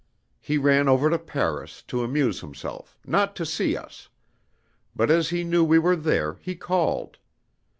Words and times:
He 0.39 0.57
ran 0.57 0.89
over 0.89 1.11
to 1.11 1.19
Paris, 1.19 1.83
to 1.83 2.03
amuse 2.03 2.41
himself, 2.41 2.97
not 3.05 3.35
to 3.35 3.45
see 3.45 3.77
us; 3.77 4.09
but 4.95 5.11
as 5.11 5.29
he 5.29 5.43
knew 5.43 5.63
we 5.63 5.77
were 5.77 5.95
there, 5.95 6.39
he 6.41 6.55
called. 6.55 7.19